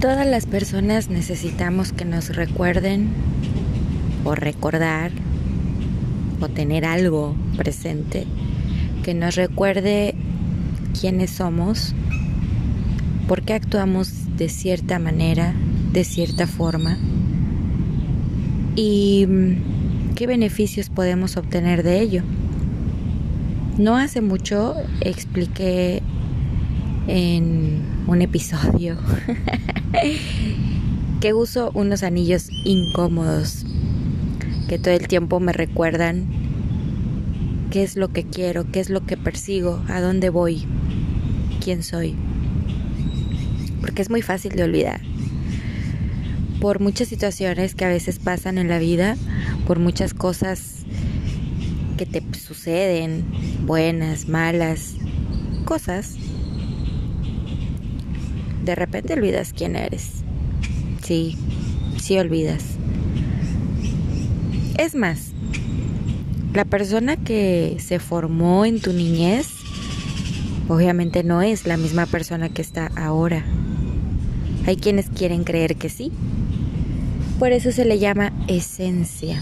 Todas 0.00 0.28
las 0.28 0.46
personas 0.46 1.10
necesitamos 1.10 1.92
que 1.92 2.04
nos 2.04 2.36
recuerden 2.36 3.08
o 4.24 4.36
recordar 4.36 5.10
o 6.40 6.48
tener 6.48 6.84
algo 6.84 7.34
presente 7.56 8.24
que 9.02 9.12
nos 9.12 9.34
recuerde 9.34 10.14
quiénes 11.00 11.30
somos, 11.30 11.96
por 13.26 13.42
qué 13.42 13.54
actuamos 13.54 14.36
de 14.36 14.48
cierta 14.48 15.00
manera, 15.00 15.52
de 15.92 16.04
cierta 16.04 16.46
forma 16.46 16.96
y 18.76 19.26
mm, 19.26 20.14
qué 20.14 20.28
beneficios 20.28 20.90
podemos 20.90 21.36
obtener 21.36 21.82
de 21.82 22.00
ello. 22.00 22.22
No 23.78 23.96
hace 23.96 24.20
mucho 24.20 24.76
expliqué 25.00 26.02
en 27.08 27.97
un 28.08 28.22
episodio 28.22 28.96
que 31.20 31.34
uso 31.34 31.70
unos 31.74 32.02
anillos 32.02 32.48
incómodos 32.64 33.66
que 34.68 34.78
todo 34.78 34.94
el 34.94 35.08
tiempo 35.08 35.40
me 35.40 35.52
recuerdan 35.52 36.26
qué 37.70 37.82
es 37.82 37.96
lo 37.96 38.08
que 38.08 38.24
quiero, 38.24 38.70
qué 38.70 38.80
es 38.80 38.90
lo 38.90 39.04
que 39.04 39.16
persigo, 39.16 39.82
a 39.88 40.00
dónde 40.00 40.30
voy, 40.30 40.64
quién 41.62 41.82
soy. 41.82 42.14
Porque 43.80 44.02
es 44.02 44.10
muy 44.10 44.22
fácil 44.22 44.52
de 44.52 44.64
olvidar. 44.64 45.00
Por 46.60 46.80
muchas 46.80 47.08
situaciones 47.08 47.74
que 47.74 47.84
a 47.84 47.88
veces 47.88 48.18
pasan 48.18 48.58
en 48.58 48.68
la 48.68 48.78
vida, 48.78 49.16
por 49.66 49.78
muchas 49.78 50.12
cosas 50.12 50.84
que 51.96 52.06
te 52.06 52.22
suceden, 52.38 53.24
buenas, 53.66 54.28
malas, 54.28 54.94
cosas, 55.64 56.16
de 58.68 58.74
repente 58.74 59.14
olvidas 59.14 59.54
quién 59.56 59.76
eres. 59.76 60.22
Sí, 61.02 61.38
sí 61.98 62.18
olvidas. 62.18 62.62
Es 64.76 64.94
más, 64.94 65.32
la 66.52 66.66
persona 66.66 67.16
que 67.16 67.78
se 67.78 67.98
formó 67.98 68.66
en 68.66 68.78
tu 68.80 68.92
niñez 68.92 69.48
obviamente 70.68 71.24
no 71.24 71.40
es 71.40 71.66
la 71.66 71.78
misma 71.78 72.04
persona 72.04 72.50
que 72.50 72.60
está 72.60 72.90
ahora. 72.94 73.42
Hay 74.66 74.76
quienes 74.76 75.08
quieren 75.08 75.44
creer 75.44 75.76
que 75.76 75.88
sí. 75.88 76.12
Por 77.38 77.52
eso 77.52 77.72
se 77.72 77.86
le 77.86 77.98
llama 77.98 78.34
esencia. 78.48 79.40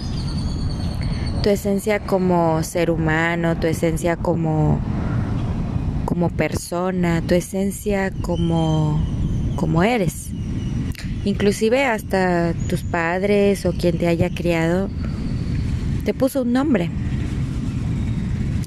Tu 1.43 1.49
esencia 1.49 1.99
como 1.99 2.63
ser 2.63 2.93
humano, 2.93 3.59
tu 3.59 3.67
esencia 3.67 4.17
como 4.17 4.81
como 6.07 6.31
persona, 6.31 7.21
tu 7.21 7.35
esencia 7.35 8.11
como 8.23 9.05
como 9.57 9.83
eres. 9.83 10.31
Inclusive 11.25 11.85
hasta 11.85 12.55
tus 12.69 12.83
padres 12.83 13.67
o 13.67 13.73
quien 13.73 13.99
te 13.99 14.07
haya 14.07 14.31
criado 14.31 14.89
te 16.05 16.15
puso 16.15 16.43
un 16.43 16.53
nombre. 16.53 16.89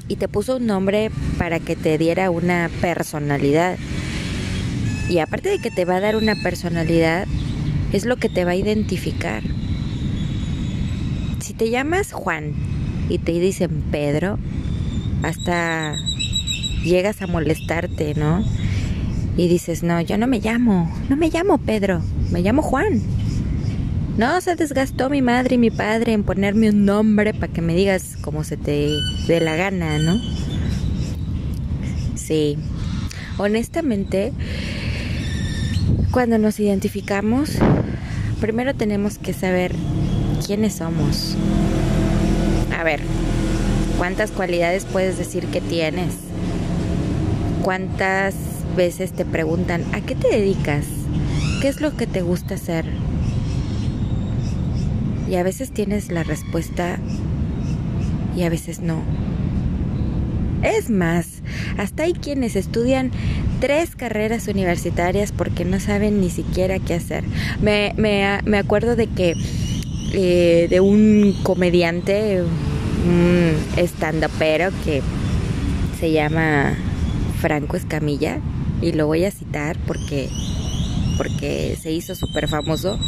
Y 0.08 0.16
te 0.16 0.28
puso 0.28 0.56
un 0.56 0.66
nombre 0.66 1.10
para 1.38 1.58
que 1.58 1.74
te 1.74 1.96
diera 1.96 2.30
una 2.30 2.70
personalidad. 2.82 3.78
Y 5.08 5.20
aparte 5.20 5.48
de 5.48 5.58
que 5.58 5.70
te 5.70 5.86
va 5.86 5.96
a 5.96 6.00
dar 6.00 6.16
una 6.16 6.34
personalidad, 6.34 7.26
es 7.92 8.04
lo 8.04 8.16
que 8.16 8.28
te 8.28 8.44
va 8.44 8.50
a 8.50 8.56
identificar. 8.56 9.42
Si 11.40 11.54
te 11.54 11.70
llamas 11.70 12.12
Juan 12.12 12.52
y 13.08 13.18
te 13.18 13.32
dicen 13.32 13.82
Pedro, 13.90 14.38
hasta 15.22 15.96
llegas 16.82 17.22
a 17.22 17.26
molestarte, 17.26 18.14
¿no? 18.14 18.44
Y 19.36 19.48
dices, 19.48 19.82
no, 19.82 20.00
yo 20.00 20.18
no 20.18 20.26
me 20.26 20.40
llamo, 20.40 20.92
no 21.08 21.16
me 21.16 21.30
llamo 21.30 21.58
Pedro, 21.58 22.02
me 22.30 22.42
llamo 22.42 22.62
Juan. 22.62 23.00
No, 24.16 24.40
se 24.40 24.54
desgastó 24.54 25.08
mi 25.08 25.22
madre 25.22 25.54
y 25.54 25.58
mi 25.58 25.70
padre 25.70 26.12
en 26.12 26.24
ponerme 26.24 26.68
un 26.68 26.84
nombre 26.84 27.32
para 27.32 27.52
que 27.52 27.62
me 27.62 27.74
digas 27.74 28.16
como 28.20 28.44
se 28.44 28.56
te 28.56 28.90
dé 29.26 29.40
la 29.40 29.56
gana, 29.56 29.98
¿no? 29.98 30.20
Sí. 32.16 32.58
Honestamente, 33.38 34.32
cuando 36.10 36.36
nos 36.36 36.60
identificamos, 36.60 37.52
primero 38.40 38.74
tenemos 38.74 39.16
que 39.16 39.32
saber 39.32 39.72
quiénes 40.44 40.74
somos. 40.74 41.36
A 42.78 42.84
ver, 42.84 43.00
¿cuántas 43.96 44.30
cualidades 44.32 44.84
puedes 44.84 45.16
decir 45.16 45.46
que 45.46 45.60
tienes? 45.60 46.29
¿Cuántas 47.62 48.34
veces 48.74 49.12
te 49.12 49.26
preguntan, 49.26 49.84
¿a 49.92 50.00
qué 50.00 50.14
te 50.14 50.28
dedicas? 50.28 50.86
¿Qué 51.60 51.68
es 51.68 51.82
lo 51.82 51.94
que 51.94 52.06
te 52.06 52.22
gusta 52.22 52.54
hacer? 52.54 52.86
Y 55.28 55.34
a 55.34 55.42
veces 55.42 55.70
tienes 55.70 56.10
la 56.10 56.22
respuesta 56.22 56.98
y 58.34 58.44
a 58.44 58.48
veces 58.48 58.80
no. 58.80 59.02
Es 60.62 60.88
más, 60.88 61.42
hasta 61.76 62.04
hay 62.04 62.14
quienes 62.14 62.56
estudian 62.56 63.10
tres 63.60 63.94
carreras 63.94 64.48
universitarias 64.48 65.30
porque 65.30 65.66
no 65.66 65.80
saben 65.80 66.20
ni 66.20 66.30
siquiera 66.30 66.78
qué 66.78 66.94
hacer. 66.94 67.24
Me, 67.60 67.92
me, 67.96 68.58
acuerdo 68.58 68.96
de 68.96 69.06
que 69.06 69.34
eh, 70.14 70.66
de 70.70 70.80
un 70.80 71.36
comediante, 71.42 72.42
un 72.42 73.54
stand-upero 73.76 74.70
que 74.84 75.02
se 76.00 76.12
llama 76.12 76.74
Franco 77.40 77.76
Escamilla, 77.76 78.40
y 78.82 78.92
lo 78.92 79.06
voy 79.06 79.24
a 79.24 79.30
citar 79.30 79.76
porque, 79.86 80.28
porque 81.16 81.76
se 81.80 81.92
hizo 81.92 82.14
súper 82.14 82.48
famoso. 82.48 82.98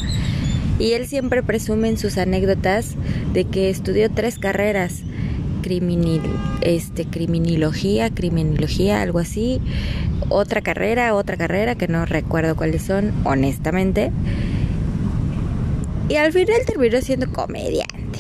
Y 0.79 0.93
él 0.93 1.07
siempre 1.07 1.43
presume 1.43 1.89
en 1.89 1.99
sus 1.99 2.19
anécdotas 2.19 2.97
de 3.33 3.45
que 3.45 3.71
estudió 3.71 4.11
tres 4.11 4.39
carreras, 4.39 5.03
criminil, 5.63 6.23
este, 6.63 7.05
criminología, 7.05 8.11
criminología, 8.11 9.01
algo 9.01 9.19
así, 9.19 9.61
otra 10.29 10.61
carrera, 10.61 11.15
otra 11.15 11.37
carrera 11.37 11.75
que 11.75 11.89
no 11.89 12.05
recuerdo 12.05 12.57
cuáles 12.57 12.83
son, 12.83 13.13
honestamente. 13.25 14.11
Y 16.09 16.17
al 16.17 16.33
final 16.33 16.57
terminó 16.67 17.01
siendo 17.01 17.31
comediante. 17.33 18.19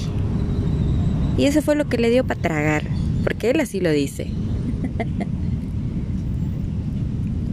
Y 1.37 1.47
eso 1.47 1.63
fue 1.63 1.75
lo 1.75 1.89
que 1.89 1.99
le 1.99 2.11
dio 2.11 2.25
para 2.25 2.41
tragar, 2.41 2.85
porque 3.25 3.51
él 3.51 3.61
así 3.61 3.81
lo 3.81 3.91
dice. 3.91 4.29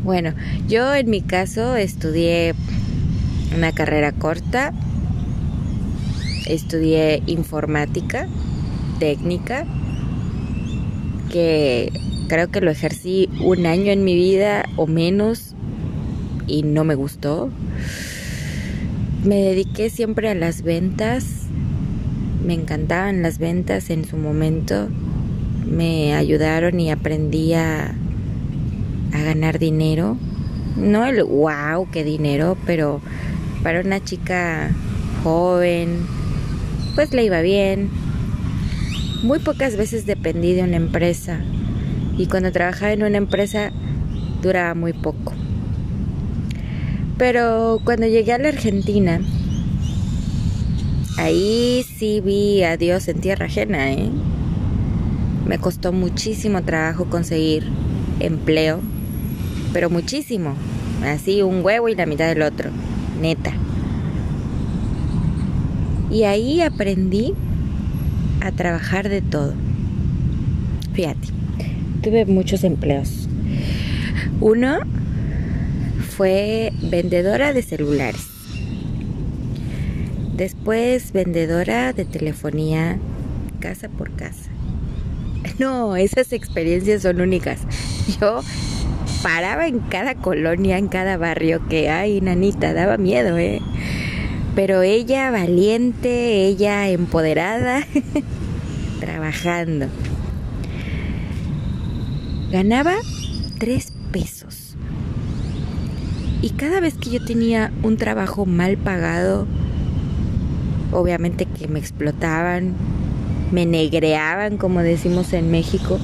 Bueno, 0.03 0.33
yo 0.67 0.95
en 0.95 1.09
mi 1.09 1.21
caso 1.21 1.75
estudié 1.75 2.53
una 3.55 3.73
carrera 3.73 4.13
corta, 4.13 4.73
estudié 6.45 7.21
informática, 7.25 8.27
técnica, 8.99 9.65
que 11.29 11.91
creo 12.29 12.49
que 12.49 12.61
lo 12.61 12.71
ejercí 12.71 13.29
un 13.43 13.65
año 13.65 13.91
en 13.91 14.05
mi 14.05 14.15
vida 14.15 14.63
o 14.77 14.87
menos 14.87 15.53
y 16.47 16.63
no 16.63 16.85
me 16.85 16.95
gustó. 16.95 17.49
Me 19.25 19.35
dediqué 19.35 19.89
siempre 19.89 20.29
a 20.29 20.33
las 20.33 20.61
ventas, 20.61 21.47
me 22.45 22.53
encantaban 22.53 23.21
las 23.21 23.37
ventas 23.37 23.89
en 23.89 24.05
su 24.05 24.15
momento, 24.15 24.87
me 25.65 26.15
ayudaron 26.15 26.79
y 26.79 26.89
aprendí 26.89 27.53
a 27.53 27.93
a 29.13 29.21
ganar 29.21 29.59
dinero. 29.59 30.17
No 30.75 31.05
el 31.05 31.23
wow, 31.23 31.87
qué 31.91 32.03
dinero, 32.03 32.57
pero 32.65 33.01
para 33.63 33.81
una 33.81 34.03
chica 34.03 34.71
joven, 35.23 36.05
pues 36.95 37.13
le 37.13 37.23
iba 37.23 37.41
bien. 37.41 37.89
Muy 39.23 39.39
pocas 39.39 39.75
veces 39.75 40.05
dependí 40.05 40.53
de 40.53 40.63
una 40.63 40.77
empresa 40.77 41.41
y 42.17 42.27
cuando 42.27 42.51
trabajaba 42.51 42.93
en 42.93 43.03
una 43.03 43.17
empresa 43.17 43.71
duraba 44.41 44.73
muy 44.75 44.93
poco. 44.93 45.33
Pero 47.17 47.81
cuando 47.83 48.07
llegué 48.07 48.31
a 48.31 48.37
la 48.37 48.47
Argentina, 48.47 49.19
ahí 51.17 51.85
sí 51.97 52.21
vi 52.21 52.63
a 52.63 52.77
Dios 52.77 53.09
en 53.09 53.19
tierra 53.19 53.47
ajena, 53.47 53.91
¿eh? 53.91 54.09
Me 55.45 55.57
costó 55.57 55.91
muchísimo 55.91 56.63
trabajo 56.63 57.05
conseguir 57.09 57.67
empleo 58.19 58.79
pero 59.73 59.89
muchísimo. 59.89 60.53
Así 61.03 61.41
un 61.41 61.63
huevo 61.63 61.89
y 61.89 61.95
la 61.95 62.05
mitad 62.05 62.27
del 62.27 62.41
otro, 62.41 62.69
neta. 63.21 63.53
Y 66.11 66.23
ahí 66.23 66.61
aprendí 66.61 67.33
a 68.41 68.51
trabajar 68.51 69.09
de 69.09 69.21
todo. 69.21 69.53
Fíjate, 70.93 71.27
tuve 72.01 72.25
muchos 72.25 72.63
empleos. 72.63 73.29
Uno 74.41 74.79
fue 76.09 76.73
vendedora 76.81 77.53
de 77.53 77.61
celulares. 77.61 78.27
Después 80.35 81.11
vendedora 81.11 81.93
de 81.93 82.05
telefonía 82.05 82.97
casa 83.59 83.89
por 83.89 84.11
casa. 84.15 84.49
No, 85.59 85.95
esas 85.95 86.33
experiencias 86.33 87.01
son 87.01 87.21
únicas. 87.21 87.59
Yo 88.19 88.41
paraba 89.21 89.67
en 89.67 89.79
cada 89.79 90.15
colonia, 90.15 90.77
en 90.77 90.87
cada 90.87 91.17
barrio, 91.17 91.61
que, 91.67 91.89
ay, 91.89 92.21
nanita, 92.21 92.73
daba 92.73 92.97
miedo, 92.97 93.37
¿eh? 93.37 93.61
Pero 94.55 94.81
ella 94.81 95.31
valiente, 95.31 96.45
ella 96.45 96.89
empoderada, 96.89 97.85
trabajando. 98.99 99.87
Ganaba 102.51 102.95
tres 103.59 103.93
pesos. 104.11 104.75
Y 106.41 106.51
cada 106.51 106.79
vez 106.79 106.95
que 106.95 107.09
yo 107.09 107.23
tenía 107.23 107.71
un 107.83 107.97
trabajo 107.97 108.45
mal 108.45 108.77
pagado, 108.77 109.45
obviamente 110.91 111.45
que 111.45 111.67
me 111.67 111.79
explotaban, 111.79 112.73
me 113.51 113.65
negreaban, 113.65 114.57
como 114.57 114.81
decimos 114.81 115.33
en 115.33 115.51
México, 115.51 115.99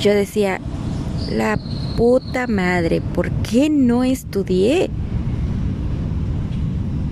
yo 0.00 0.12
decía, 0.12 0.60
la 1.30 1.58
puta 1.96 2.46
madre, 2.46 3.00
¿por 3.00 3.30
qué 3.30 3.70
no 3.70 4.04
estudié? 4.04 4.90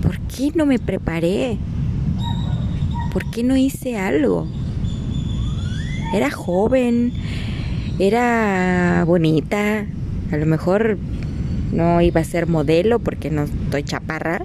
¿Por 0.03 0.19
qué 0.21 0.53
no 0.55 0.67
me 0.67 0.79
preparé? 0.79 1.59
¿Por 3.13 3.31
qué 3.31 3.43
no 3.43 3.57
hice 3.57 3.99
algo? 3.99 4.47
Era 6.15 6.31
joven, 6.31 7.13
era 7.99 9.05
bonita, 9.07 9.87
a 10.31 10.37
lo 10.37 10.47
mejor 10.47 10.99
no 11.73 12.01
iba 12.01 12.21
a 12.21 12.25
ser 12.25 12.47
modelo 12.47 12.99
porque 12.99 13.31
no 13.31 13.45
estoy 13.45 13.83
chaparra. 13.83 14.43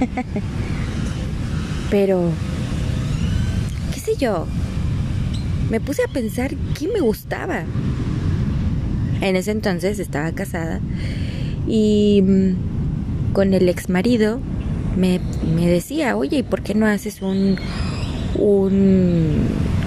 Pero, 1.90 2.30
qué 3.92 4.00
sé 4.00 4.16
yo, 4.16 4.46
me 5.70 5.80
puse 5.80 6.02
a 6.02 6.12
pensar 6.12 6.54
qué 6.78 6.88
me 6.88 7.00
gustaba. 7.00 7.64
En 9.28 9.36
ese 9.36 9.52
entonces 9.52 9.98
estaba 10.00 10.32
casada 10.32 10.80
y 11.68 12.22
mm, 12.22 13.32
con 13.32 13.54
el 13.54 13.68
ex 13.68 13.88
marido 13.88 14.40
me, 14.96 15.20
me 15.54 15.68
decía, 15.68 16.16
oye, 16.16 16.38
¿y 16.38 16.42
por 16.42 16.62
qué 16.62 16.74
no 16.74 16.86
haces 16.86 17.22
un, 17.22 17.56
un 18.36 19.36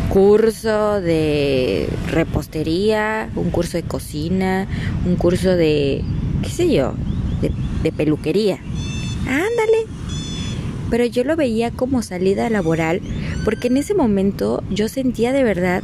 curso 0.09 1.01
de 1.01 1.87
repostería, 2.11 3.29
un 3.35 3.49
curso 3.49 3.77
de 3.77 3.83
cocina, 3.83 4.67
un 5.05 5.15
curso 5.15 5.55
de, 5.55 6.01
qué 6.41 6.49
sé 6.49 6.73
yo, 6.73 6.93
de, 7.41 7.51
de 7.83 7.91
peluquería? 7.91 8.57
Ándale. 9.27 9.85
Pero 10.89 11.05
yo 11.05 11.23
lo 11.23 11.35
veía 11.35 11.71
como 11.71 12.03
salida 12.03 12.49
laboral 12.49 13.01
porque 13.43 13.67
en 13.67 13.77
ese 13.77 13.95
momento 13.95 14.63
yo 14.69 14.87
sentía 14.87 15.33
de 15.33 15.43
verdad 15.43 15.83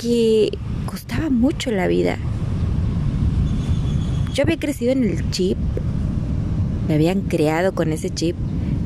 que 0.00 0.50
costaba 0.86 1.30
mucho 1.30 1.70
la 1.70 1.86
vida. 1.86 2.18
Yo 4.34 4.42
había 4.42 4.58
crecido 4.58 4.90
en 4.90 5.04
el 5.04 5.30
chip, 5.30 5.56
me 6.88 6.94
habían 6.94 7.20
creado 7.20 7.72
con 7.72 7.92
ese 7.92 8.10
chip 8.10 8.34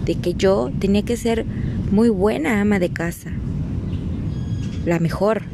de 0.04 0.14
que 0.16 0.34
yo 0.34 0.70
tenía 0.78 1.00
que 1.02 1.16
ser 1.16 1.46
muy 1.90 2.10
buena 2.10 2.60
ama 2.60 2.78
de 2.78 2.90
casa, 2.90 3.30
la 4.84 4.98
mejor, 4.98 5.44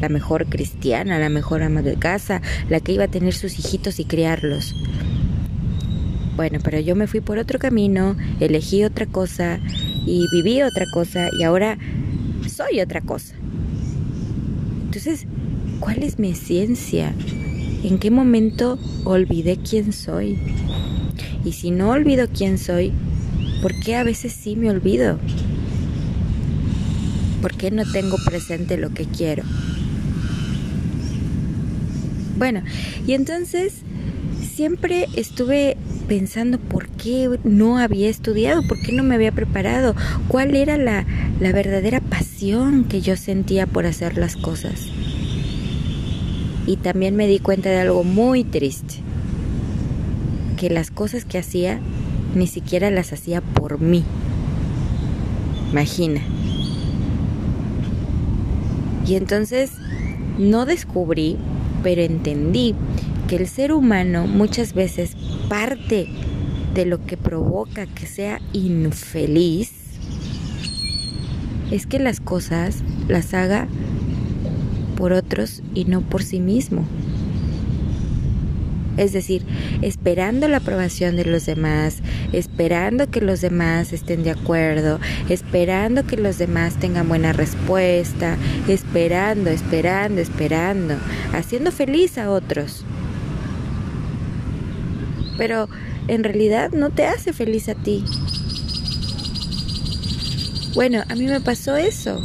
la 0.00 0.08
mejor 0.08 0.46
cristiana, 0.46 1.18
la 1.18 1.28
mejor 1.28 1.62
ama 1.62 1.82
de 1.82 1.96
casa, 1.96 2.40
la 2.70 2.80
que 2.80 2.92
iba 2.92 3.04
a 3.04 3.08
tener 3.08 3.34
sus 3.34 3.58
hijitos 3.58 4.00
y 4.00 4.06
criarlos. 4.06 4.74
Bueno, 6.34 6.60
pero 6.64 6.80
yo 6.80 6.96
me 6.96 7.06
fui 7.06 7.20
por 7.20 7.36
otro 7.36 7.58
camino, 7.58 8.16
elegí 8.40 8.82
otra 8.82 9.04
cosa 9.04 9.60
y 10.06 10.24
viví 10.32 10.62
otra 10.62 10.86
cosa 10.90 11.28
y 11.38 11.42
ahora 11.42 11.76
soy 12.48 12.80
otra 12.80 13.02
cosa. 13.02 13.34
Entonces, 14.84 15.26
¿cuál 15.80 16.02
es 16.02 16.18
mi 16.18 16.30
esencia? 16.30 17.12
¿En 17.82 17.98
qué 17.98 18.12
momento 18.12 18.78
olvidé 19.04 19.56
quién 19.56 19.92
soy? 19.92 20.38
Y 21.44 21.52
si 21.52 21.72
no 21.72 21.90
olvido 21.90 22.28
quién 22.28 22.56
soy, 22.56 22.92
¿por 23.60 23.74
qué 23.80 23.96
a 23.96 24.04
veces 24.04 24.32
sí 24.32 24.54
me 24.54 24.70
olvido? 24.70 25.18
¿Por 27.40 27.54
qué 27.54 27.72
no 27.72 27.82
tengo 27.90 28.16
presente 28.24 28.76
lo 28.76 28.90
que 28.94 29.06
quiero? 29.06 29.42
Bueno, 32.38 32.62
y 33.04 33.14
entonces 33.14 33.82
siempre 34.54 35.08
estuve 35.16 35.76
pensando 36.06 36.58
por 36.60 36.86
qué 36.88 37.38
no 37.42 37.78
había 37.78 38.08
estudiado, 38.08 38.62
por 38.68 38.80
qué 38.80 38.92
no 38.92 39.02
me 39.02 39.16
había 39.16 39.32
preparado, 39.32 39.96
cuál 40.28 40.54
era 40.54 40.76
la, 40.76 41.04
la 41.40 41.50
verdadera 41.50 42.00
pasión 42.00 42.84
que 42.84 43.00
yo 43.00 43.16
sentía 43.16 43.66
por 43.66 43.86
hacer 43.86 44.18
las 44.18 44.36
cosas 44.36 44.88
y 46.72 46.76
también 46.76 47.16
me 47.16 47.26
di 47.26 47.38
cuenta 47.38 47.68
de 47.68 47.80
algo 47.80 48.02
muy 48.02 48.44
triste, 48.44 48.94
que 50.56 50.70
las 50.70 50.90
cosas 50.90 51.26
que 51.26 51.36
hacía 51.36 51.80
ni 52.34 52.46
siquiera 52.46 52.90
las 52.90 53.12
hacía 53.12 53.42
por 53.42 53.78
mí. 53.78 54.02
Imagina. 55.70 56.22
Y 59.06 59.16
entonces 59.16 59.72
no 60.38 60.64
descubrí, 60.64 61.36
pero 61.82 62.00
entendí 62.00 62.74
que 63.28 63.36
el 63.36 63.48
ser 63.48 63.70
humano 63.70 64.26
muchas 64.26 64.72
veces 64.72 65.14
parte 65.50 66.08
de 66.72 66.86
lo 66.86 67.04
que 67.04 67.18
provoca 67.18 67.84
que 67.84 68.06
sea 68.06 68.40
infeliz 68.54 69.72
es 71.70 71.86
que 71.86 71.98
las 71.98 72.20
cosas 72.20 72.82
las 73.08 73.34
haga 73.34 73.68
por 74.96 75.12
otros 75.12 75.62
y 75.74 75.84
no 75.84 76.00
por 76.00 76.22
sí 76.22 76.40
mismo. 76.40 76.86
Es 78.96 79.12
decir, 79.12 79.42
esperando 79.80 80.48
la 80.48 80.58
aprobación 80.58 81.16
de 81.16 81.24
los 81.24 81.46
demás, 81.46 82.02
esperando 82.32 83.10
que 83.10 83.22
los 83.22 83.40
demás 83.40 83.92
estén 83.92 84.22
de 84.22 84.30
acuerdo, 84.30 85.00
esperando 85.30 86.06
que 86.06 86.18
los 86.18 86.36
demás 86.36 86.74
tengan 86.74 87.08
buena 87.08 87.32
respuesta, 87.32 88.36
esperando, 88.68 89.48
esperando, 89.48 90.20
esperando, 90.20 90.96
haciendo 91.32 91.72
feliz 91.72 92.18
a 92.18 92.30
otros. 92.30 92.84
Pero 95.38 95.70
en 96.08 96.22
realidad 96.22 96.72
no 96.72 96.90
te 96.90 97.06
hace 97.06 97.32
feliz 97.32 97.70
a 97.70 97.74
ti. 97.74 98.04
Bueno, 100.74 101.02
a 101.08 101.14
mí 101.14 101.24
me 101.26 101.40
pasó 101.40 101.76
eso. 101.76 102.20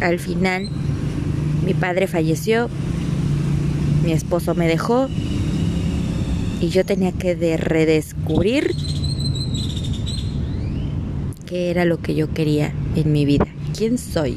Al 0.00 0.18
final, 0.18 0.68
mi 1.64 1.74
padre 1.74 2.06
falleció, 2.06 2.68
mi 4.04 4.12
esposo 4.12 4.54
me 4.54 4.68
dejó 4.68 5.08
y 6.60 6.68
yo 6.68 6.84
tenía 6.84 7.12
que 7.12 7.34
de 7.34 7.56
redescubrir 7.56 8.74
qué 11.46 11.70
era 11.70 11.84
lo 11.84 11.98
que 11.98 12.14
yo 12.14 12.32
quería 12.32 12.72
en 12.94 13.12
mi 13.12 13.24
vida, 13.24 13.46
quién 13.76 13.98
soy, 13.98 14.36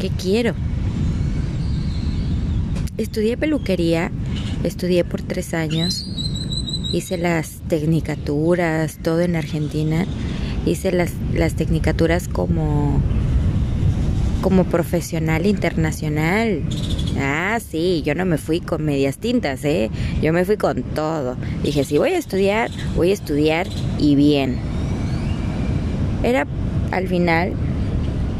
qué 0.00 0.10
quiero. 0.10 0.54
Estudié 2.98 3.36
peluquería, 3.36 4.10
estudié 4.64 5.04
por 5.04 5.22
tres 5.22 5.52
años, 5.54 6.06
hice 6.92 7.18
las 7.18 7.60
tecnicaturas, 7.68 8.98
todo 9.02 9.20
en 9.20 9.36
Argentina, 9.36 10.06
hice 10.64 10.92
las, 10.92 11.12
las 11.34 11.54
tecnicaturas 11.54 12.28
como 12.28 13.00
como 14.40 14.64
profesional 14.64 15.46
internacional. 15.46 16.62
Ah, 17.18 17.58
sí, 17.60 18.02
yo 18.04 18.14
no 18.14 18.24
me 18.24 18.38
fui 18.38 18.60
con 18.60 18.84
medias 18.84 19.18
tintas, 19.18 19.64
¿eh? 19.64 19.90
Yo 20.22 20.32
me 20.32 20.44
fui 20.44 20.56
con 20.56 20.82
todo. 20.82 21.36
Dije, 21.62 21.84
si 21.84 21.98
voy 21.98 22.10
a 22.10 22.18
estudiar, 22.18 22.70
voy 22.94 23.10
a 23.10 23.14
estudiar 23.14 23.66
y 23.98 24.14
bien. 24.14 24.58
Era, 26.22 26.46
al 26.90 27.08
final, 27.08 27.52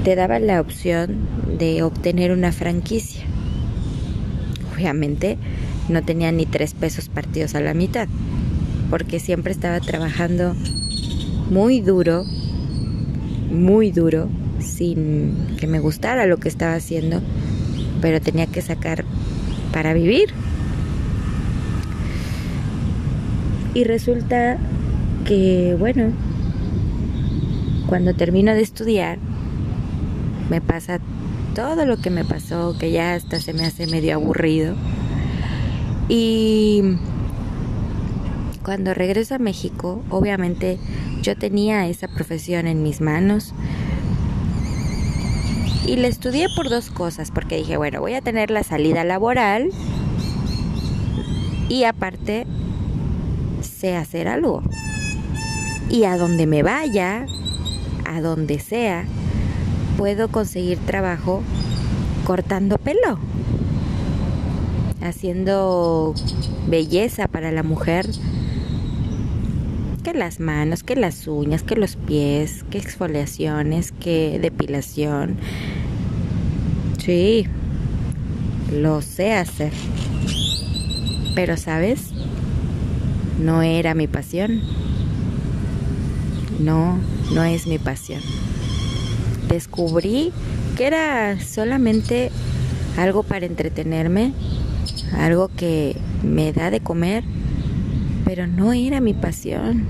te 0.04 0.14
daba 0.14 0.38
la 0.38 0.60
opción 0.60 1.16
de 1.58 1.82
obtener 1.82 2.32
una 2.32 2.52
franquicia. 2.52 3.24
Obviamente, 4.74 5.38
no 5.88 6.02
tenía 6.02 6.32
ni 6.32 6.46
tres 6.46 6.74
pesos 6.74 7.08
partidos 7.08 7.54
a 7.54 7.60
la 7.60 7.74
mitad, 7.74 8.08
porque 8.90 9.20
siempre 9.20 9.52
estaba 9.52 9.80
trabajando 9.80 10.54
muy 11.50 11.80
duro, 11.80 12.24
muy 13.50 13.90
duro 13.90 14.28
sin 14.60 15.56
que 15.58 15.66
me 15.66 15.78
gustara 15.78 16.26
lo 16.26 16.38
que 16.38 16.48
estaba 16.48 16.74
haciendo, 16.74 17.20
pero 18.00 18.20
tenía 18.20 18.46
que 18.46 18.62
sacar 18.62 19.04
para 19.72 19.94
vivir. 19.94 20.30
Y 23.74 23.84
resulta 23.84 24.58
que, 25.26 25.76
bueno, 25.78 26.12
cuando 27.86 28.14
termino 28.14 28.52
de 28.52 28.62
estudiar, 28.62 29.18
me 30.48 30.60
pasa 30.60 30.98
todo 31.54 31.84
lo 31.84 31.98
que 31.98 32.10
me 32.10 32.24
pasó, 32.24 32.76
que 32.78 32.90
ya 32.90 33.14
hasta 33.14 33.40
se 33.40 33.52
me 33.52 33.64
hace 33.64 33.86
medio 33.86 34.14
aburrido. 34.14 34.74
Y 36.08 36.82
cuando 38.62 38.94
regreso 38.94 39.34
a 39.34 39.38
México, 39.38 40.02
obviamente 40.10 40.78
yo 41.22 41.36
tenía 41.36 41.86
esa 41.86 42.08
profesión 42.08 42.66
en 42.66 42.82
mis 42.82 43.00
manos, 43.00 43.54
Y 45.86 45.94
la 45.94 46.08
estudié 46.08 46.48
por 46.56 46.68
dos 46.68 46.90
cosas, 46.90 47.30
porque 47.30 47.58
dije, 47.58 47.76
bueno, 47.76 48.00
voy 48.00 48.14
a 48.14 48.20
tener 48.20 48.50
la 48.50 48.64
salida 48.64 49.04
laboral 49.04 49.70
y 51.68 51.84
aparte 51.84 52.44
sé 53.60 53.96
hacer 53.96 54.26
algo. 54.26 54.62
Y 55.88 56.02
a 56.02 56.16
donde 56.16 56.46
me 56.48 56.64
vaya, 56.64 57.26
a 58.04 58.20
donde 58.20 58.58
sea, 58.58 59.04
puedo 59.96 60.26
conseguir 60.28 60.78
trabajo 60.78 61.42
cortando 62.26 62.78
pelo, 62.78 63.20
haciendo 65.00 66.14
belleza 66.66 67.28
para 67.28 67.52
la 67.52 67.62
mujer, 67.62 68.08
que 70.02 70.14
las 70.14 70.40
manos, 70.40 70.82
que 70.82 70.96
las 70.96 71.26
uñas, 71.28 71.62
que 71.62 71.76
los 71.76 71.96
pies, 71.96 72.64
que 72.70 72.78
exfoliaciones, 72.78 73.92
que 73.92 74.38
depilación. 74.40 75.36
Sí, 77.06 77.46
lo 78.72 79.00
sé 79.00 79.32
hacer. 79.32 79.70
Pero, 81.36 81.56
¿sabes? 81.56 82.10
No 83.40 83.62
era 83.62 83.94
mi 83.94 84.08
pasión. 84.08 84.60
No, 86.58 86.98
no 87.32 87.44
es 87.44 87.68
mi 87.68 87.78
pasión. 87.78 88.20
Descubrí 89.48 90.32
que 90.76 90.88
era 90.88 91.38
solamente 91.38 92.32
algo 92.98 93.22
para 93.22 93.46
entretenerme, 93.46 94.32
algo 95.16 95.46
que 95.46 95.96
me 96.24 96.52
da 96.52 96.72
de 96.72 96.80
comer, 96.80 97.22
pero 98.24 98.48
no 98.48 98.72
era 98.72 99.00
mi 99.00 99.14
pasión. 99.14 99.86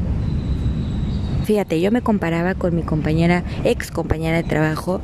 Fíjate, 1.47 1.81
yo 1.81 1.91
me 1.91 2.03
comparaba 2.03 2.55
con 2.55 2.77
mi 2.77 2.83
compañera, 2.83 3.43
ex 3.65 3.91
compañera 3.91 4.37
de 4.37 4.43
trabajo, 4.43 5.01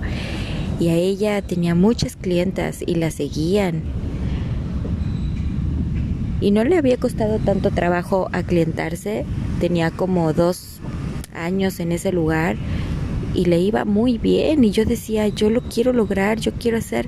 y 0.83 0.89
a 0.89 0.97
ella 0.97 1.41
tenía 1.43 1.77
muchas 1.77 2.17
clientas 2.17 2.83
y 2.85 2.97
la 2.97 3.13
seguían 3.13 3.85
y 6.41 6.51
no 6.51 6.65
le 6.65 6.77
había 6.77 6.97
costado 6.97 7.39
tanto 7.39 7.71
trabajo 7.71 8.29
aclientarse. 8.33 9.25
Tenía 9.61 9.93
como 9.93 10.33
dos 10.33 10.81
años 11.33 11.79
en 11.79 11.93
ese 11.93 12.11
lugar 12.11 12.57
y 13.33 13.45
le 13.45 13.61
iba 13.61 13.85
muy 13.85 14.19
bien 14.19 14.65
y 14.65 14.73
yo 14.73 14.85
decía, 14.85 15.29
yo 15.29 15.51
lo 15.51 15.61
quiero 15.61 15.93
lograr, 15.93 16.41
yo 16.41 16.51
quiero 16.51 16.79
hacer 16.79 17.07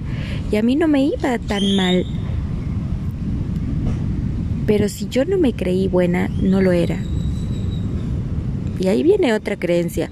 y 0.53 0.57
a 0.57 0.63
mí 0.63 0.77
no 0.77 0.87
me 0.87 1.07
iba 1.07 1.37
tan 1.41 1.75
mal. 1.75 2.07
Pero 4.69 4.89
si 4.89 5.09
yo 5.09 5.25
no 5.25 5.37
me 5.37 5.53
creí 5.53 5.89
buena, 5.89 6.29
no 6.29 6.63
lo 6.63 6.71
era. 6.71 6.99
Y 8.79 8.87
ahí 8.87 9.03
viene 9.03 9.35
otra 9.35 9.57
creencia. 9.57 10.11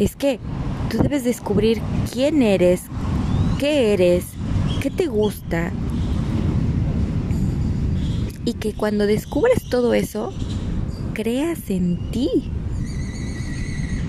Es 0.00 0.16
que 0.16 0.40
tú 0.88 0.98
debes 0.98 1.24
descubrir 1.24 1.80
quién 2.12 2.42
eres, 2.42 2.82
qué 3.58 3.92
eres, 3.92 4.24
qué 4.80 4.90
te 4.90 5.06
gusta, 5.06 5.72
y 8.48 8.54
que 8.54 8.72
cuando 8.72 9.06
descubres 9.06 9.68
todo 9.68 9.92
eso, 9.92 10.32
creas 11.12 11.68
en 11.68 12.10
ti. 12.10 12.30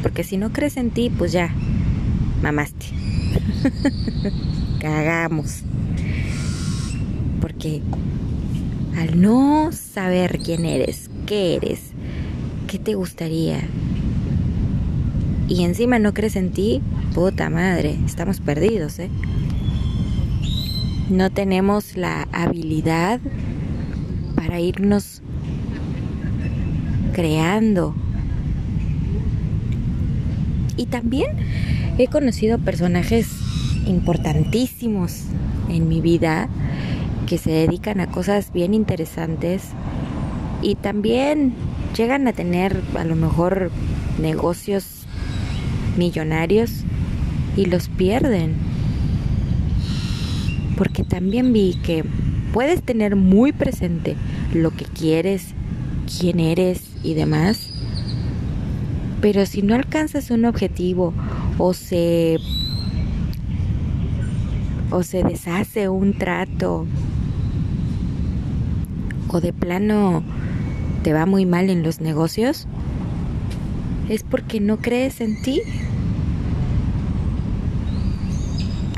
Porque 0.01 0.23
si 0.23 0.37
no 0.37 0.53
crees 0.53 0.77
en 0.77 0.91
ti, 0.91 1.09
pues 1.09 1.33
ya, 1.33 1.53
mamaste. 2.41 2.85
Cagamos. 4.79 5.63
Porque 7.41 7.81
al 8.95 9.19
no 9.19 9.71
saber 9.73 10.39
quién 10.39 10.63
eres, 10.63 11.09
qué 11.25 11.55
eres, 11.55 11.91
qué 12.67 12.79
te 12.79 12.95
gustaría, 12.95 13.67
y 15.49 15.63
encima 15.63 15.97
no 15.97 16.13
crees 16.13 16.35
en 16.35 16.51
ti, 16.51 16.81
puta 17.15 17.49
madre, 17.49 17.97
estamos 18.05 18.39
perdidos, 18.39 18.99
¿eh? 18.99 19.09
No 21.09 21.31
tenemos 21.31 21.97
la 21.97 22.27
habilidad 22.31 23.19
para 24.35 24.59
irnos 24.59 25.23
creando. 27.13 27.95
Y 30.77 30.85
también 30.85 31.31
he 31.97 32.07
conocido 32.07 32.59
personajes 32.59 33.27
importantísimos 33.87 35.23
en 35.67 35.89
mi 35.89 35.99
vida 35.99 36.47
que 37.27 37.39
se 37.39 37.49
dedican 37.49 37.99
a 38.01 38.07
cosas 38.07 38.53
bien 38.53 38.75
interesantes 38.75 39.63
y 40.61 40.75
también 40.75 41.55
llegan 41.97 42.27
a 42.27 42.33
tener 42.33 42.81
a 42.95 43.03
lo 43.03 43.15
mejor 43.15 43.71
negocios 44.21 44.98
millonarios 45.99 46.83
y 47.55 47.65
los 47.65 47.89
pierden. 47.89 48.55
Porque 50.77 51.03
también 51.03 51.53
vi 51.53 51.77
que 51.83 52.03
puedes 52.53 52.81
tener 52.81 53.15
muy 53.15 53.51
presente 53.51 54.15
lo 54.53 54.71
que 54.71 54.85
quieres, 54.85 55.53
quién 56.19 56.39
eres 56.39 56.89
y 57.03 57.13
demás, 57.13 57.69
pero 59.21 59.45
si 59.45 59.61
no 59.61 59.75
alcanzas 59.75 60.31
un 60.31 60.45
objetivo 60.45 61.13
o 61.57 61.73
se 61.73 62.37
o 64.91 65.03
se 65.03 65.23
deshace 65.23 65.87
un 65.87 66.17
trato 66.17 66.87
o 69.27 69.39
de 69.39 69.53
plano 69.53 70.23
te 71.03 71.13
va 71.13 71.25
muy 71.25 71.45
mal 71.45 71.69
en 71.69 71.83
los 71.83 72.01
negocios, 72.01 72.67
es 74.09 74.23
porque 74.23 74.59
no 74.59 74.77
crees 74.77 75.21
en 75.21 75.41
ti. 75.41 75.61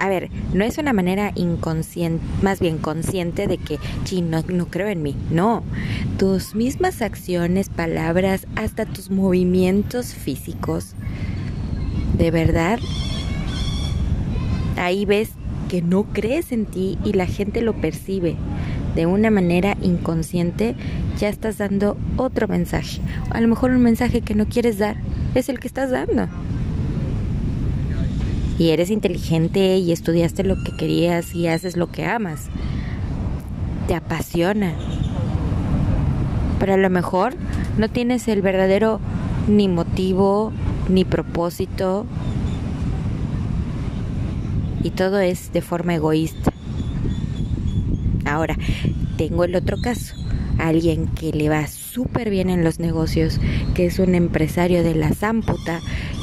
A 0.01 0.09
ver, 0.09 0.31
no 0.51 0.63
es 0.63 0.79
una 0.79 0.93
manera 0.93 1.31
inconsciente, 1.35 2.25
más 2.41 2.59
bien 2.59 2.79
consciente 2.79 3.45
de 3.45 3.59
que, 3.59 3.77
sí, 4.03 4.23
no, 4.23 4.41
no 4.47 4.65
creo 4.65 4.87
en 4.87 5.03
mí. 5.03 5.15
No, 5.29 5.61
tus 6.17 6.55
mismas 6.55 7.03
acciones, 7.03 7.69
palabras, 7.69 8.47
hasta 8.55 8.87
tus 8.87 9.11
movimientos 9.11 10.15
físicos, 10.15 10.95
de 12.17 12.31
verdad, 12.31 12.79
ahí 14.75 15.05
ves 15.05 15.33
que 15.69 15.83
no 15.83 16.05
crees 16.05 16.51
en 16.51 16.65
ti 16.65 16.97
y 17.05 17.13
la 17.13 17.27
gente 17.27 17.61
lo 17.61 17.73
percibe 17.79 18.37
de 18.95 19.05
una 19.05 19.29
manera 19.29 19.77
inconsciente, 19.83 20.73
ya 21.19 21.29
estás 21.29 21.59
dando 21.59 21.95
otro 22.17 22.47
mensaje. 22.47 23.01
A 23.29 23.39
lo 23.39 23.47
mejor 23.47 23.69
un 23.69 23.83
mensaje 23.83 24.21
que 24.21 24.33
no 24.33 24.47
quieres 24.47 24.79
dar 24.79 24.95
es 25.35 25.47
el 25.47 25.59
que 25.59 25.67
estás 25.67 25.91
dando 25.91 26.27
y 28.61 28.69
eres 28.69 28.91
inteligente 28.91 29.79
y 29.79 29.91
estudiaste 29.91 30.43
lo 30.43 30.55
que 30.63 30.71
querías 30.77 31.33
y 31.33 31.47
haces 31.47 31.77
lo 31.77 31.91
que 31.91 32.05
amas. 32.05 32.45
Te 33.87 33.95
apasiona. 33.95 34.75
Pero 36.59 36.75
a 36.75 36.77
lo 36.77 36.91
mejor 36.91 37.33
no 37.79 37.89
tienes 37.89 38.27
el 38.27 38.43
verdadero 38.43 38.99
ni 39.47 39.67
motivo 39.67 40.53
ni 40.89 41.05
propósito 41.05 42.05
y 44.83 44.91
todo 44.91 45.19
es 45.19 45.51
de 45.53 45.61
forma 45.61 45.95
egoísta. 45.95 46.53
Ahora, 48.25 48.55
tengo 49.17 49.43
el 49.43 49.55
otro 49.55 49.81
caso. 49.81 50.13
Alguien 50.59 51.07
que 51.07 51.31
le 51.31 51.49
va 51.49 51.65
súper 51.65 52.29
bien 52.29 52.51
en 52.51 52.63
los 52.63 52.79
negocios, 52.79 53.39
que 53.73 53.87
es 53.87 53.97
un 53.97 54.13
empresario 54.13 54.83
de 54.83 54.93
la 54.93 55.15
Zamputa, 55.15 55.79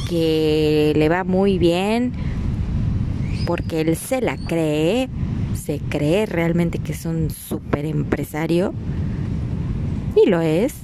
que 0.09 0.93
le 0.97 1.09
va 1.09 1.25
muy 1.25 1.59
bien 1.59 2.13
porque 3.47 3.81
él 3.81 3.97
se 3.97 4.21
la 4.21 4.37
cree, 4.37 5.09
se 5.55 5.79
cree 5.79 6.27
realmente 6.27 6.79
que 6.79 6.93
es 6.93 7.05
un 7.07 7.31
super 7.31 7.85
empresario 7.85 8.75
y 10.17 10.29
lo 10.29 10.41
es 10.41 10.75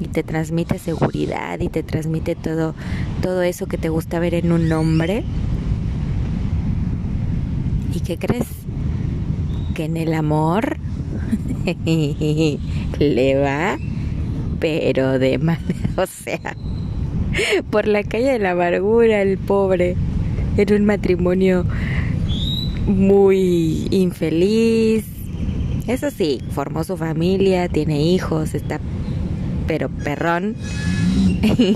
y 0.00 0.08
te 0.08 0.22
transmite 0.22 0.78
seguridad 0.78 1.60
y 1.60 1.68
te 1.68 1.82
transmite 1.82 2.34
todo 2.34 2.74
todo 3.22 3.42
eso 3.42 3.66
que 3.66 3.78
te 3.78 3.88
gusta 3.88 4.18
ver 4.18 4.34
en 4.34 4.52
un 4.52 4.70
hombre. 4.72 5.24
¿Y 7.94 8.00
qué 8.00 8.18
crees? 8.18 8.46
Que 9.74 9.84
en 9.84 9.96
el 9.96 10.12
amor 10.12 10.76
le 12.98 13.38
va 13.38 13.78
pero 14.58 15.18
de 15.18 15.38
manera, 15.46 15.88
o 15.96 16.06
sea, 16.06 16.56
por 17.70 17.86
la 17.86 18.02
calle 18.02 18.32
de 18.32 18.38
la 18.38 18.52
amargura, 18.52 19.22
el 19.22 19.38
pobre, 19.38 19.96
en 20.56 20.72
un 20.72 20.84
matrimonio 20.84 21.64
muy 22.86 23.88
infeliz. 23.90 25.04
Eso 25.86 26.10
sí, 26.10 26.40
formó 26.50 26.84
su 26.84 26.96
familia, 26.96 27.68
tiene 27.68 28.02
hijos, 28.02 28.54
está 28.54 28.80
pero 29.66 29.88
perrón. 29.88 30.54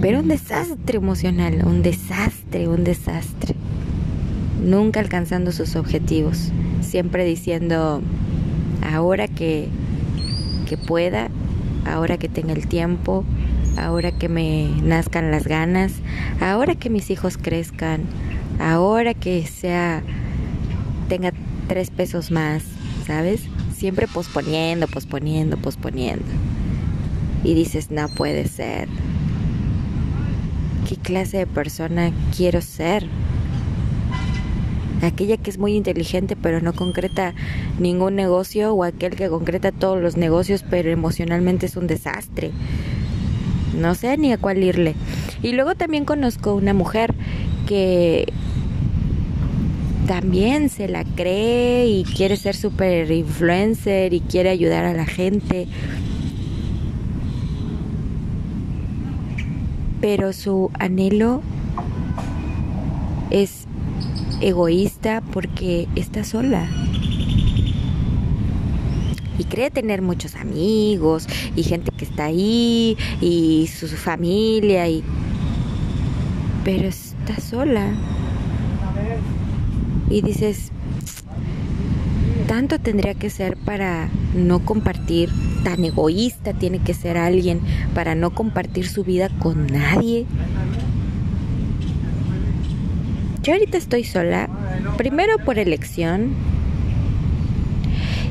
pero 0.00 0.20
un 0.20 0.28
desastre 0.28 0.98
emocional, 0.98 1.62
un 1.64 1.82
desastre, 1.82 2.68
un 2.68 2.84
desastre. 2.84 3.54
Nunca 4.62 5.00
alcanzando 5.00 5.52
sus 5.52 5.76
objetivos, 5.76 6.50
siempre 6.80 7.24
diciendo, 7.24 8.02
ahora 8.92 9.28
que, 9.28 9.68
que 10.68 10.76
pueda, 10.76 11.28
ahora 11.84 12.18
que 12.18 12.28
tenga 12.28 12.52
el 12.52 12.66
tiempo, 12.66 13.24
ahora 13.76 14.12
que 14.12 14.28
me 14.28 14.68
nazcan 14.82 15.30
las 15.30 15.46
ganas, 15.46 15.92
ahora 16.40 16.74
que 16.74 16.90
mis 16.90 17.10
hijos 17.10 17.38
crezcan, 17.38 18.04
ahora 18.58 19.14
que 19.14 19.46
sea 19.46 20.02
tenga 21.08 21.32
tres 21.68 21.90
pesos 21.90 22.30
más, 22.30 22.62
¿sabes? 23.06 23.42
Siempre 23.74 24.08
posponiendo, 24.08 24.86
posponiendo, 24.88 25.56
posponiendo. 25.56 26.24
Y 27.44 27.54
dices, 27.54 27.90
no 27.90 28.08
puede 28.08 28.48
ser. 28.48 28.88
¿Qué 30.88 30.96
clase 30.96 31.38
de 31.38 31.46
persona 31.46 32.12
quiero 32.36 32.60
ser? 32.60 33.06
aquella 35.02 35.36
que 35.36 35.50
es 35.50 35.58
muy 35.58 35.74
inteligente 35.74 36.36
pero 36.36 36.60
no 36.60 36.72
concreta 36.72 37.34
ningún 37.78 38.16
negocio 38.16 38.72
o 38.72 38.82
aquel 38.82 39.14
que 39.14 39.28
concreta 39.28 39.70
todos 39.70 40.00
los 40.00 40.16
negocios 40.16 40.64
pero 40.68 40.90
emocionalmente 40.90 41.66
es 41.66 41.76
un 41.76 41.86
desastre. 41.86 42.52
No 43.76 43.94
sé 43.94 44.16
ni 44.16 44.32
a 44.32 44.38
cuál 44.38 44.62
irle. 44.62 44.94
Y 45.42 45.52
luego 45.52 45.74
también 45.74 46.04
conozco 46.04 46.54
una 46.54 46.74
mujer 46.74 47.14
que 47.66 48.32
también 50.06 50.68
se 50.68 50.88
la 50.88 51.04
cree 51.04 51.86
y 51.88 52.04
quiere 52.04 52.36
ser 52.36 52.54
super 52.54 53.10
influencer 53.10 54.14
y 54.14 54.20
quiere 54.20 54.50
ayudar 54.50 54.84
a 54.84 54.94
la 54.94 55.04
gente. 55.04 55.66
Pero 60.00 60.32
su 60.32 60.70
anhelo 60.78 61.42
es 63.30 63.66
egoísta 64.40 65.22
porque 65.32 65.88
está 65.96 66.22
sola. 66.24 66.68
Y 69.38 69.44
cree 69.44 69.70
tener 69.70 70.02
muchos 70.02 70.34
amigos 70.34 71.26
y 71.54 71.62
gente 71.62 71.90
que 71.96 72.04
está 72.04 72.26
ahí 72.26 72.96
y 73.20 73.68
su, 73.68 73.86
familia 73.88 74.88
y 74.88 75.04
pero 76.64 76.88
está 76.88 77.40
sola. 77.40 77.94
Y 80.10 80.20
dices, 80.22 80.72
tanto 82.46 82.78
tendría 82.78 83.14
que 83.14 83.30
ser 83.30 83.56
para 83.56 84.08
no 84.34 84.64
compartir, 84.64 85.30
tan 85.64 85.84
egoísta 85.84 86.52
tiene 86.52 86.78
que 86.78 86.94
ser 86.94 87.16
alguien 87.16 87.60
para 87.94 88.14
no 88.14 88.30
compartir 88.30 88.88
su 88.88 89.04
vida 89.04 89.28
con 89.38 89.66
nadie. 89.66 90.26
Yo 93.42 93.52
ahorita 93.52 93.78
estoy 93.78 94.02
sola, 94.02 94.48
primero 94.96 95.38
por 95.38 95.58
elección 95.58 96.34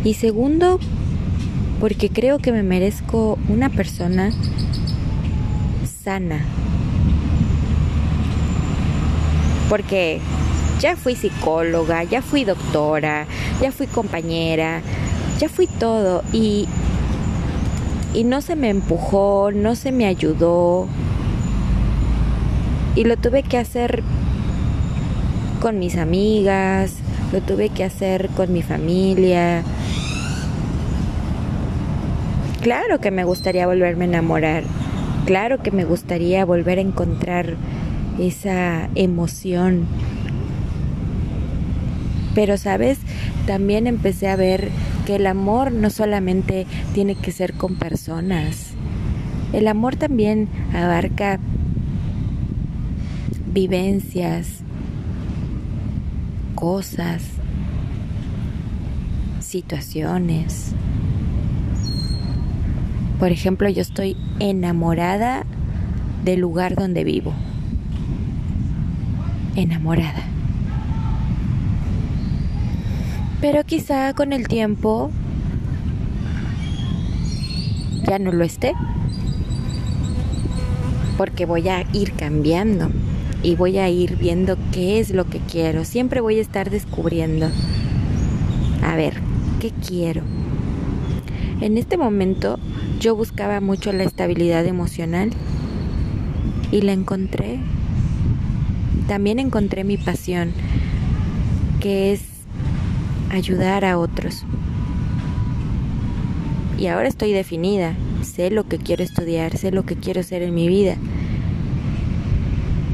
y 0.06 0.14
segundo 0.14 0.80
porque 1.82 2.10
creo 2.10 2.38
que 2.38 2.52
me 2.52 2.64
merezco 2.64 3.38
una 3.50 3.70
persona 3.70 4.32
sana. 6.04 6.46
Porque 9.68 10.22
ya 10.80 10.96
fui 10.96 11.16
psicóloga, 11.16 12.04
ya 12.04 12.22
fui 12.22 12.46
doctora, 12.46 13.26
ya 13.60 13.72
fui 13.72 13.88
compañera, 13.88 14.82
ya 15.40 15.50
fui 15.50 15.66
todo 15.66 16.24
y, 16.32 16.68
y 18.14 18.24
no 18.24 18.42
se 18.42 18.56
me 18.56 18.70
empujó, 18.70 19.52
no 19.52 19.76
se 19.76 19.92
me 19.92 20.06
ayudó 20.06 20.88
y 22.96 23.04
lo 23.04 23.18
tuve 23.18 23.42
que 23.42 23.58
hacer 23.58 24.04
con 25.62 25.80
mis 25.80 25.98
amigas, 25.98 26.94
lo 27.34 27.42
tuve 27.42 27.70
que 27.70 27.84
hacer 27.84 28.30
con 28.36 28.54
mi 28.54 28.62
familia. 28.62 29.64
Claro 32.66 33.00
que 33.00 33.12
me 33.12 33.26
gustaría 33.26 33.68
volverme 33.68 34.06
a 34.06 34.08
enamorar, 34.08 34.64
claro 35.28 35.62
que 35.62 35.70
me 35.70 35.86
gustaría 35.86 36.44
volver 36.46 36.80
a 36.80 36.82
encontrar 36.82 37.58
esa 38.18 38.90
emoción. 38.96 39.86
Pero, 42.34 42.58
¿sabes? 42.58 42.98
También 43.46 43.86
empecé 43.86 44.30
a 44.30 44.36
ver 44.36 44.70
que 45.06 45.18
el 45.18 45.28
amor 45.28 45.72
no 45.72 45.92
solamente 45.92 46.66
tiene 46.96 47.14
que 47.14 47.32
ser 47.32 47.54
con 47.54 47.76
personas. 47.76 48.72
El 49.54 49.68
amor 49.68 49.96
también 49.96 50.50
abarca 50.74 51.40
vivencias, 53.54 54.62
cosas, 56.56 57.22
situaciones. 59.40 60.74
Por 63.20 63.32
ejemplo, 63.32 63.70
yo 63.70 63.82
estoy 63.82 64.18
enamorada 64.40 65.46
del 66.26 66.42
lugar 66.42 66.76
donde 66.76 67.04
vivo. 67.04 67.34
Enamorada. 69.56 70.24
Pero 73.40 73.64
quizá 73.64 74.14
con 74.14 74.34
el 74.34 74.48
tiempo 74.48 75.12
ya 78.06 78.20
no 78.20 78.32
lo 78.32 78.44
esté. 78.44 78.74
Porque 81.18 81.46
voy 81.46 81.70
a 81.70 81.86
ir 81.94 82.12
cambiando 82.14 82.90
y 83.44 83.56
voy 83.56 83.78
a 83.78 83.88
ir 83.88 84.18
viendo 84.18 84.58
qué 84.74 85.00
es 85.00 85.12
lo 85.12 85.26
que 85.26 85.40
quiero. 85.40 85.86
Siempre 85.86 86.20
voy 86.20 86.40
a 86.40 86.42
estar 86.42 86.70
descubriendo. 86.70 87.50
A 88.84 88.96
ver, 88.98 89.22
¿qué 89.62 89.72
quiero? 89.72 90.22
En 91.62 91.78
este 91.78 91.98
momento 91.98 92.60
yo 93.00 93.16
buscaba 93.16 93.60
mucho 93.62 93.92
la 93.94 94.04
estabilidad 94.04 94.66
emocional 94.66 95.32
y 96.72 96.82
la 96.82 96.94
encontré. 96.94 97.60
También 99.08 99.40
encontré 99.40 99.84
mi 99.84 99.98
pasión, 99.98 100.52
que 101.80 102.14
es 102.14 102.22
ayudar 103.32 103.86
a 103.86 103.98
otros. 103.98 104.46
Y 106.78 106.88
ahora 106.88 107.08
estoy 107.08 107.32
definida, 107.32 107.96
sé 108.24 108.52
lo 108.52 108.68
que 108.68 108.78
quiero 108.78 109.04
estudiar, 109.04 109.58
sé 109.58 109.72
lo 109.72 109.86
que 109.86 109.96
quiero 109.96 110.22
hacer 110.22 110.42
en 110.42 110.54
mi 110.54 110.68
vida 110.68 110.98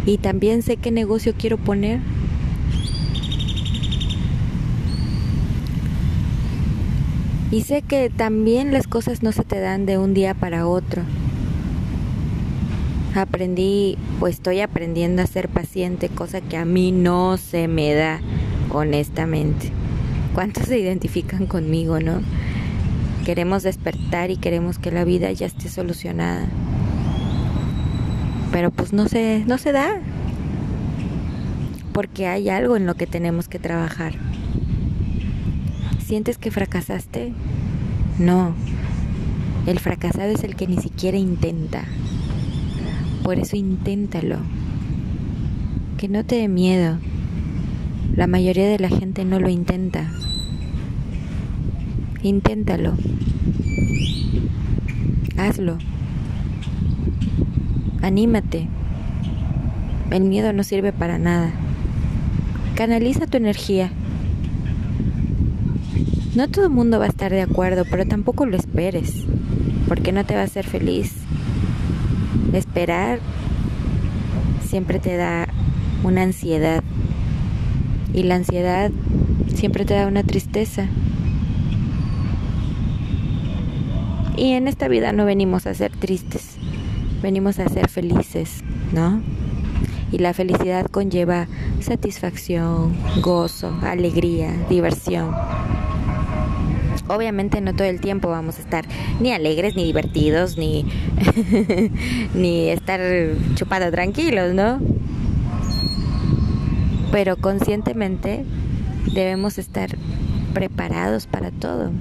y 0.05 0.17
también 0.17 0.61
sé 0.61 0.77
qué 0.77 0.91
negocio 0.91 1.33
quiero 1.37 1.57
poner. 1.57 1.99
Y 7.51 7.61
sé 7.61 7.81
que 7.81 8.09
también 8.09 8.71
las 8.71 8.87
cosas 8.87 9.21
no 9.23 9.31
se 9.31 9.43
te 9.43 9.59
dan 9.59 9.85
de 9.85 9.97
un 9.97 10.13
día 10.13 10.33
para 10.33 10.67
otro. 10.67 11.03
Aprendí, 13.13 13.97
pues 14.19 14.35
estoy 14.35 14.61
aprendiendo 14.61 15.21
a 15.21 15.27
ser 15.27 15.49
paciente, 15.49 16.07
cosa 16.07 16.39
que 16.39 16.55
a 16.55 16.63
mí 16.63 16.93
no 16.93 17.37
se 17.37 17.67
me 17.67 17.93
da, 17.93 18.21
honestamente. 18.71 19.69
¿Cuántos 20.33 20.67
se 20.67 20.79
identifican 20.79 21.45
conmigo, 21.45 21.99
no? 21.99 22.21
Queremos 23.25 23.63
despertar 23.63 24.31
y 24.31 24.37
queremos 24.37 24.79
que 24.79 24.91
la 24.91 25.03
vida 25.03 25.31
ya 25.33 25.45
esté 25.45 25.67
solucionada 25.67 26.47
pero 28.51 28.69
pues 28.71 28.93
no 28.93 29.07
se, 29.07 29.43
no 29.47 29.57
se 29.57 29.71
da, 29.71 30.01
porque 31.93 32.27
hay 32.27 32.49
algo 32.49 32.75
en 32.75 32.85
lo 32.85 32.95
que 32.95 33.07
tenemos 33.07 33.47
que 33.47 33.59
trabajar. 33.59 34.13
¿Sientes 36.11 36.37
que 36.37 36.51
fracasaste? 36.51 37.31
No, 38.19 38.53
el 39.65 39.79
fracasado 39.79 40.29
es 40.29 40.43
el 40.43 40.57
que 40.57 40.67
ni 40.67 40.75
siquiera 40.75 41.17
intenta. 41.17 41.85
Por 43.23 43.39
eso 43.39 43.55
inténtalo. 43.55 44.39
Que 45.97 46.09
no 46.09 46.25
te 46.25 46.35
dé 46.35 46.49
miedo. 46.49 46.97
La 48.13 48.27
mayoría 48.27 48.67
de 48.67 48.77
la 48.77 48.89
gente 48.89 49.23
no 49.23 49.39
lo 49.39 49.47
intenta. 49.47 50.11
Inténtalo. 52.23 52.97
Hazlo. 55.37 55.77
Anímate. 58.01 58.67
El 60.09 60.23
miedo 60.25 60.51
no 60.51 60.63
sirve 60.65 60.91
para 60.91 61.17
nada. 61.17 61.53
Canaliza 62.75 63.27
tu 63.27 63.37
energía. 63.37 63.93
No 66.41 66.47
todo 66.47 66.65
el 66.65 66.71
mundo 66.71 66.97
va 66.97 67.05
a 67.05 67.09
estar 67.09 67.31
de 67.31 67.43
acuerdo, 67.43 67.85
pero 67.87 68.07
tampoco 68.07 68.47
lo 68.47 68.57
esperes, 68.57 69.13
porque 69.87 70.11
no 70.11 70.25
te 70.25 70.33
va 70.33 70.41
a 70.41 70.45
hacer 70.45 70.65
feliz. 70.65 71.13
Esperar 72.51 73.19
siempre 74.67 74.97
te 74.97 75.17
da 75.17 75.47
una 76.03 76.23
ansiedad 76.23 76.83
y 78.11 78.23
la 78.23 78.37
ansiedad 78.37 78.89
siempre 79.53 79.85
te 79.85 79.93
da 79.93 80.07
una 80.07 80.23
tristeza. 80.23 80.87
Y 84.35 84.53
en 84.53 84.67
esta 84.67 84.87
vida 84.87 85.13
no 85.13 85.25
venimos 85.25 85.67
a 85.67 85.75
ser 85.75 85.91
tristes, 85.91 86.55
venimos 87.21 87.59
a 87.59 87.69
ser 87.69 87.87
felices, 87.87 88.63
¿no? 88.93 89.21
Y 90.11 90.17
la 90.17 90.33
felicidad 90.33 90.87
conlleva 90.87 91.45
satisfacción, 91.81 92.95
gozo, 93.21 93.77
alegría, 93.83 94.51
diversión. 94.71 95.35
Obviamente 97.11 97.59
no 97.59 97.73
todo 97.73 97.87
el 97.87 97.99
tiempo 97.99 98.29
vamos 98.29 98.57
a 98.57 98.61
estar 98.61 98.85
ni 99.19 99.33
alegres, 99.33 99.75
ni 99.75 99.83
divertidos, 99.83 100.57
ni, 100.57 100.85
ni 102.33 102.69
estar 102.69 103.01
chupados 103.55 103.91
tranquilos, 103.91 104.53
¿no? 104.53 104.79
Pero 107.11 107.35
conscientemente 107.35 108.45
debemos 109.13 109.57
estar 109.57 109.89
preparados 110.53 111.27
para 111.27 111.51
todo. 111.51 111.91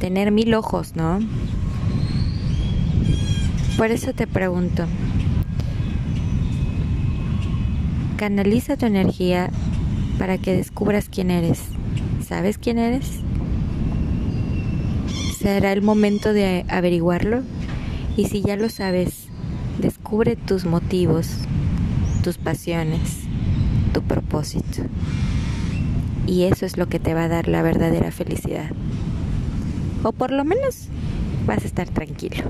Tener 0.00 0.30
mil 0.30 0.52
ojos, 0.52 0.96
¿no? 0.96 1.18
Por 3.78 3.90
eso 3.90 4.12
te 4.12 4.26
pregunto, 4.26 4.84
canaliza 8.18 8.76
tu 8.76 8.84
energía 8.84 9.50
para 10.18 10.38
que 10.38 10.56
descubras 10.56 11.08
quién 11.08 11.30
eres. 11.30 11.60
¿Sabes 12.26 12.58
quién 12.58 12.78
eres? 12.78 13.20
Será 15.38 15.72
el 15.72 15.82
momento 15.82 16.32
de 16.32 16.64
averiguarlo 16.68 17.42
y 18.16 18.26
si 18.26 18.42
ya 18.42 18.56
lo 18.56 18.68
sabes, 18.68 19.28
descubre 19.80 20.34
tus 20.34 20.64
motivos, 20.64 21.28
tus 22.24 22.36
pasiones, 22.36 23.20
tu 23.92 24.02
propósito. 24.02 24.82
Y 26.26 26.42
eso 26.42 26.66
es 26.66 26.76
lo 26.76 26.88
que 26.88 26.98
te 26.98 27.14
va 27.14 27.24
a 27.24 27.28
dar 27.28 27.48
la 27.48 27.62
verdadera 27.62 28.10
felicidad. 28.10 28.70
O 30.02 30.12
por 30.12 30.32
lo 30.32 30.44
menos 30.44 30.88
vas 31.46 31.62
a 31.64 31.66
estar 31.66 31.88
tranquilo. 31.88 32.44